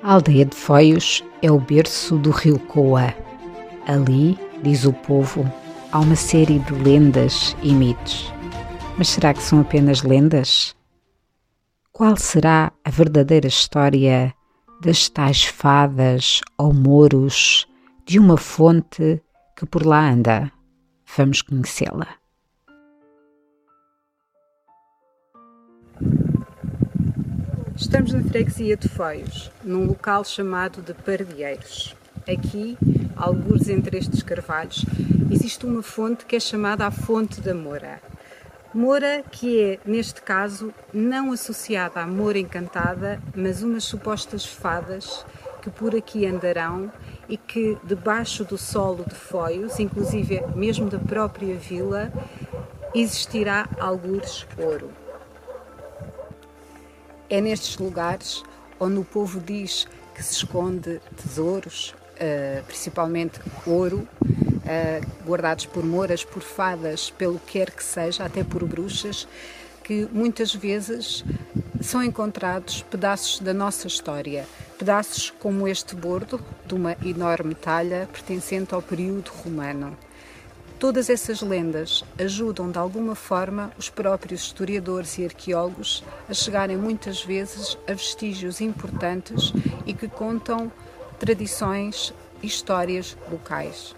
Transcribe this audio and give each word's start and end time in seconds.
A 0.00 0.12
aldeia 0.12 0.44
de 0.44 0.54
Foios 0.54 1.24
é 1.42 1.50
o 1.50 1.58
berço 1.58 2.16
do 2.18 2.30
rio 2.30 2.58
Coa. 2.58 3.12
Ali, 3.84 4.38
diz 4.62 4.84
o 4.84 4.92
povo, 4.92 5.44
há 5.90 5.98
uma 5.98 6.14
série 6.14 6.60
de 6.60 6.72
lendas 6.72 7.56
e 7.64 7.72
mitos. 7.72 8.32
Mas 8.96 9.08
será 9.08 9.34
que 9.34 9.42
são 9.42 9.60
apenas 9.60 10.02
lendas? 10.02 10.76
Qual 11.92 12.16
será 12.16 12.72
a 12.84 12.90
verdadeira 12.90 13.48
história 13.48 14.32
das 14.80 15.08
tais 15.08 15.44
fadas 15.44 16.42
ou 16.56 16.72
moros 16.72 17.66
de 18.06 18.20
uma 18.20 18.36
fonte 18.36 19.20
que 19.56 19.66
por 19.66 19.84
lá 19.84 20.08
anda? 20.08 20.52
Vamos 21.16 21.42
conhecê-la. 21.42 22.17
Estamos 27.80 28.12
na 28.12 28.20
freguesia 28.24 28.76
de 28.76 28.88
Foios, 28.88 29.52
num 29.62 29.86
local 29.86 30.24
chamado 30.24 30.82
de 30.82 30.92
Pardieiros. 30.92 31.94
Aqui, 32.28 32.76
alguns 33.16 33.68
entre 33.68 33.96
estes 33.96 34.20
carvalhos, 34.20 34.84
existe 35.30 35.64
uma 35.64 35.80
fonte 35.80 36.26
que 36.26 36.34
é 36.34 36.40
chamada 36.40 36.84
a 36.84 36.90
Fonte 36.90 37.40
da 37.40 37.54
Moura. 37.54 38.02
Moura, 38.74 39.22
que 39.30 39.62
é, 39.62 39.78
neste 39.86 40.20
caso, 40.20 40.74
não 40.92 41.30
associada 41.30 42.00
à 42.00 42.06
Moura 42.06 42.40
Encantada, 42.40 43.22
mas 43.32 43.62
umas 43.62 43.84
supostas 43.84 44.44
fadas 44.44 45.24
que 45.62 45.70
por 45.70 45.94
aqui 45.94 46.26
andarão 46.26 46.90
e 47.28 47.36
que, 47.36 47.78
debaixo 47.84 48.44
do 48.44 48.58
solo 48.58 49.04
de 49.04 49.14
Foios, 49.14 49.78
inclusive 49.78 50.42
mesmo 50.56 50.90
da 50.90 50.98
própria 50.98 51.54
vila, 51.54 52.12
existirá 52.92 53.68
algures 53.78 54.44
ouro. 54.58 54.90
É 57.30 57.42
nestes 57.42 57.76
lugares 57.76 58.42
onde 58.80 58.98
o 58.98 59.04
povo 59.04 59.38
diz 59.38 59.86
que 60.14 60.22
se 60.22 60.32
esconde 60.32 60.98
tesouros, 61.14 61.94
uh, 62.14 62.64
principalmente 62.64 63.38
ouro, 63.66 64.08
uh, 64.22 65.26
guardados 65.26 65.66
por 65.66 65.84
moras, 65.84 66.24
por 66.24 66.42
fadas, 66.42 67.10
pelo 67.10 67.38
que 67.40 67.58
quer 67.58 67.70
que 67.70 67.84
seja, 67.84 68.24
até 68.24 68.42
por 68.42 68.64
bruxas, 68.64 69.28
que 69.84 70.08
muitas 70.10 70.54
vezes 70.54 71.22
são 71.82 72.02
encontrados 72.02 72.82
pedaços 72.82 73.40
da 73.40 73.52
nossa 73.52 73.86
história, 73.86 74.46
pedaços 74.78 75.30
como 75.30 75.68
este 75.68 75.94
bordo 75.94 76.40
de 76.66 76.74
uma 76.74 76.96
enorme 77.04 77.54
talha 77.54 78.08
pertencente 78.10 78.74
ao 78.74 78.80
período 78.80 79.30
romano. 79.44 79.96
Todas 80.78 81.10
essas 81.10 81.42
lendas 81.42 82.04
ajudam 82.16 82.70
de 82.70 82.78
alguma 82.78 83.16
forma 83.16 83.72
os 83.76 83.90
próprios 83.90 84.42
historiadores 84.42 85.18
e 85.18 85.24
arqueólogos 85.24 86.04
a 86.28 86.32
chegarem 86.32 86.76
muitas 86.76 87.24
vezes 87.24 87.76
a 87.88 87.92
vestígios 87.92 88.60
importantes 88.60 89.52
e 89.84 89.92
que 89.92 90.06
contam 90.06 90.70
tradições 91.18 92.14
e 92.40 92.46
histórias 92.46 93.16
locais. 93.28 93.92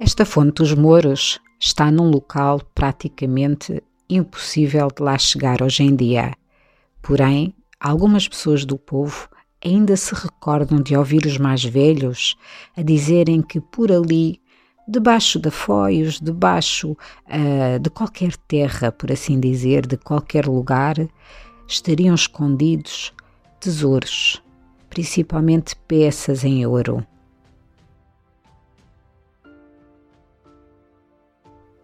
Esta 0.00 0.24
fonte 0.24 0.62
dos 0.62 0.72
Mouros 0.72 1.38
está 1.60 1.90
num 1.90 2.08
local 2.08 2.62
praticamente 2.74 3.82
impossível 4.08 4.88
de 4.88 5.02
lá 5.02 5.18
chegar 5.18 5.60
hoje 5.60 5.82
em 5.82 5.94
dia. 5.94 6.32
Porém, 7.02 7.54
algumas 7.78 8.26
pessoas 8.26 8.64
do 8.64 8.78
povo 8.78 9.28
ainda 9.64 9.96
se 9.96 10.14
recordam 10.14 10.80
de 10.80 10.96
ouvir 10.96 11.26
os 11.26 11.38
mais 11.38 11.64
velhos 11.64 12.36
a 12.76 12.82
dizerem 12.82 13.42
que 13.42 13.60
por 13.60 13.90
ali, 13.90 14.40
debaixo 14.86 15.38
de 15.38 15.50
foios, 15.50 16.20
debaixo 16.20 16.92
uh, 16.92 17.78
de 17.80 17.90
qualquer 17.90 18.36
terra, 18.36 18.92
por 18.92 19.10
assim 19.10 19.38
dizer, 19.40 19.86
de 19.86 19.96
qualquer 19.96 20.46
lugar, 20.46 20.96
estariam 21.66 22.14
escondidos 22.14 23.12
tesouros, 23.60 24.42
principalmente 24.88 25.74
peças 25.86 26.44
em 26.44 26.64
ouro. 26.64 27.04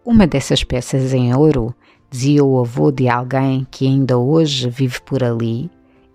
Uma 0.03 0.27
dessas 0.27 0.63
peças 0.63 1.13
em 1.13 1.33
ouro, 1.33 1.75
dizia 2.11 2.43
o 2.43 2.59
avô 2.59 2.91
de 2.91 3.09
alguém 3.09 3.67
que 3.69 3.87
ainda 3.87 4.17
hoje 4.17 4.69
vive 4.69 5.01
por 5.01 5.23
ali, 5.23 5.69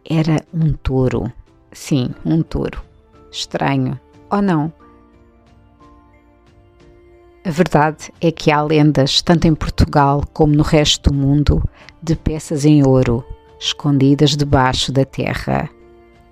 era 0.09 0.37
um 0.54 0.72
touro. 0.72 1.31
Sim, 1.72 2.10
um 2.25 2.42
touro. 2.42 2.82
Estranho, 3.31 3.98
ou 4.31 4.42
não? 4.42 4.72
A 7.44 7.50
verdade 7.50 8.12
é 8.20 8.31
que 8.31 8.50
há 8.50 8.60
lendas, 8.60 9.22
tanto 9.22 9.47
em 9.47 9.54
Portugal 9.54 10.22
como 10.32 10.54
no 10.54 10.62
resto 10.62 11.10
do 11.10 11.16
mundo, 11.16 11.62
de 12.03 12.14
peças 12.14 12.64
em 12.64 12.86
ouro 12.86 13.25
escondidas 13.58 14.36
debaixo 14.36 14.91
da 14.91 15.04
terra. 15.04 15.69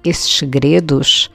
Esses 0.05 0.39
segredos 0.39 1.31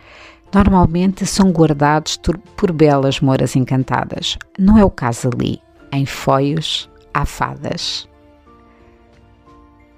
normalmente 0.54 1.26
são 1.26 1.52
guardados 1.52 2.20
por 2.56 2.72
belas 2.72 3.20
moras 3.20 3.56
encantadas. 3.56 4.38
Não 4.60 4.78
é 4.78 4.84
o 4.84 4.90
caso 4.90 5.30
ali. 5.34 5.62
Em 5.92 6.06
Foios 6.06 6.90
há 7.14 7.26
fadas. 7.26 8.08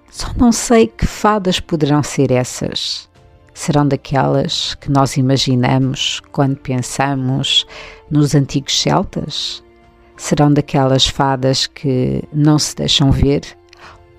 Só 0.10 0.28
não 0.38 0.52
sei 0.52 0.88
que 0.88 1.06
fadas 1.06 1.60
poderão 1.60 2.02
ser 2.04 2.32
essas 2.32 3.10
serão 3.56 3.88
daquelas 3.88 4.76
que 4.76 4.92
nós 4.92 5.16
imaginamos 5.16 6.22
quando 6.32 6.58
pensamos 6.58 7.66
nos 8.12 8.36
antigos 8.36 8.80
celtas? 8.80 9.64
Serão 10.18 10.54
daquelas 10.54 11.08
fadas 11.08 11.66
que 11.66 12.22
não 12.32 12.60
se 12.60 12.76
deixam 12.76 13.12
ver? 13.12 13.42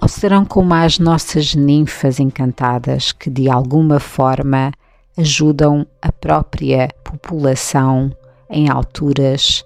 Ou 0.00 0.08
serão 0.08 0.44
como 0.44 0.74
as 0.74 0.98
nossas 0.98 1.54
ninfas 1.54 2.19
encantadas 2.19 3.12
que 3.12 3.30
de 3.30 3.48
alguma 3.48 4.00
forma 4.00 4.72
ajudam 5.16 5.86
a 6.00 6.10
própria 6.10 6.88
população 7.04 8.10
em 8.50 8.68
alturas 8.68 9.64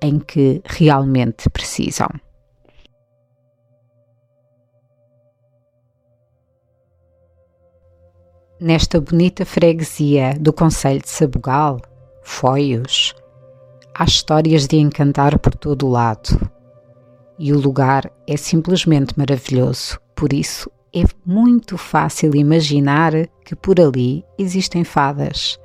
em 0.00 0.18
que 0.18 0.62
realmente 0.64 1.48
precisam? 1.50 2.08
Nesta 8.60 9.00
bonita 9.00 9.44
freguesia 9.44 10.36
do 10.40 10.52
Conselho 10.52 11.00
de 11.00 11.08
Sabugal, 11.08 11.80
Foios, 12.24 13.14
há 13.94 14.02
histórias 14.02 14.66
de 14.66 14.76
encantar 14.78 15.38
por 15.38 15.54
todo 15.54 15.86
o 15.86 15.90
lado. 15.90 16.50
E 17.38 17.52
o 17.52 17.60
lugar 17.60 18.10
é 18.26 18.36
simplesmente 18.36 19.16
maravilhoso, 19.16 20.00
por 20.12 20.32
isso 20.32 20.68
é 20.92 21.04
muito 21.24 21.78
fácil 21.78 22.34
imaginar 22.34 23.12
que 23.44 23.54
por 23.54 23.80
ali 23.80 24.24
existem 24.36 24.82
fadas, 24.82 25.56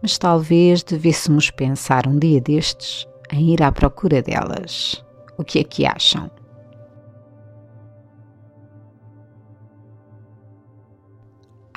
mas 0.00 0.16
talvez 0.16 0.82
devêssemos 0.82 1.50
pensar 1.50 2.06
um 2.06 2.18
dia 2.18 2.40
destes 2.40 3.06
em 3.30 3.52
ir 3.52 3.62
à 3.62 3.70
procura 3.70 4.22
delas. 4.22 5.04
O 5.36 5.44
que 5.44 5.58
é 5.58 5.64
que 5.64 5.84
acham? 5.84 6.30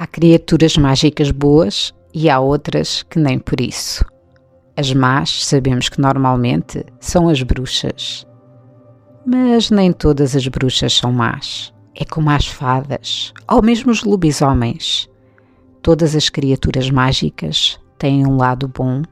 Há 0.01 0.07
criaturas 0.07 0.77
mágicas 0.77 1.29
boas 1.29 1.93
e 2.11 2.27
há 2.27 2.39
outras 2.39 3.03
que 3.03 3.19
nem 3.19 3.37
por 3.37 3.61
isso. 3.61 4.03
As 4.75 4.91
más 4.91 5.45
sabemos 5.45 5.89
que 5.89 6.01
normalmente 6.01 6.83
são 6.99 7.29
as 7.29 7.43
bruxas. 7.43 8.25
Mas 9.23 9.69
nem 9.69 9.93
todas 9.93 10.35
as 10.35 10.47
bruxas 10.47 10.93
são 10.93 11.13
más. 11.13 11.71
É 11.93 12.03
como 12.03 12.31
as 12.31 12.47
fadas, 12.47 13.31
ou 13.47 13.61
mesmo 13.61 13.91
os 13.91 14.03
lobisomens. 14.03 15.07
Todas 15.83 16.15
as 16.15 16.29
criaturas 16.29 16.89
mágicas 16.89 17.79
têm 17.99 18.25
um 18.25 18.37
lado 18.37 18.67
bom 18.67 19.03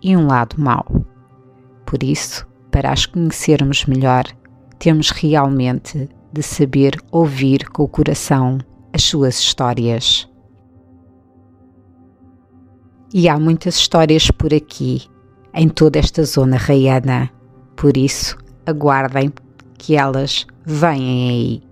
e 0.00 0.16
um 0.16 0.28
lado 0.28 0.54
mau. 0.60 0.86
Por 1.84 2.04
isso, 2.04 2.46
para 2.70 2.92
as 2.92 3.04
conhecermos 3.04 3.84
melhor, 3.84 4.22
temos 4.78 5.10
realmente 5.10 6.08
de 6.32 6.40
saber 6.40 7.02
ouvir 7.10 7.68
com 7.70 7.82
o 7.82 7.88
coração 7.88 8.58
as 8.92 9.02
suas 9.02 9.40
histórias. 9.40 10.28
E 13.14 13.28
há 13.28 13.38
muitas 13.38 13.76
histórias 13.76 14.30
por 14.30 14.52
aqui, 14.52 15.02
em 15.54 15.68
toda 15.68 15.98
esta 15.98 16.24
zona 16.24 16.56
raiana. 16.56 17.30
Por 17.76 17.96
isso, 17.96 18.36
aguardem 18.66 19.32
que 19.78 19.96
elas 19.96 20.46
venham 20.64 21.28
aí. 21.28 21.62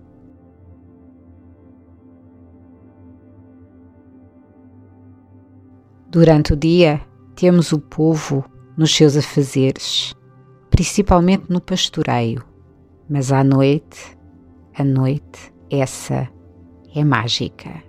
Durante 6.09 6.53
o 6.53 6.55
dia, 6.55 7.01
temos 7.35 7.73
o 7.73 7.79
povo 7.79 8.45
nos 8.77 8.95
seus 8.95 9.17
afazeres, 9.17 10.15
principalmente 10.69 11.49
no 11.49 11.59
pastoreio, 11.59 12.41
mas 13.09 13.33
à 13.33 13.43
noite, 13.43 14.17
a 14.77 14.83
noite, 14.83 15.53
essa 15.69 16.29
é 16.95 17.03
mágica. 17.03 17.84